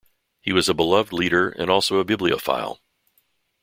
[0.41, 2.79] He was a beloved leader and also a bibliophile.